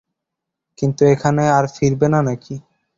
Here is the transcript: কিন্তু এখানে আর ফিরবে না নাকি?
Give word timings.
কিন্তু 0.77 1.01
এখানে 1.13 1.43
আর 1.57 1.65
ফিরবে 1.75 2.07
না 2.13 2.19
নাকি? 2.27 2.55